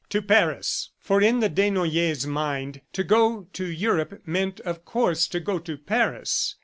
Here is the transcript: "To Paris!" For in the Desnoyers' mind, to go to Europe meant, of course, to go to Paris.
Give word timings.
"To 0.09 0.19
Paris!" 0.19 0.89
For 0.97 1.21
in 1.21 1.41
the 1.41 1.47
Desnoyers' 1.47 2.25
mind, 2.25 2.81
to 2.93 3.03
go 3.03 3.45
to 3.53 3.67
Europe 3.67 4.23
meant, 4.25 4.59
of 4.61 4.83
course, 4.83 5.27
to 5.27 5.39
go 5.39 5.59
to 5.59 5.77
Paris. 5.77 6.55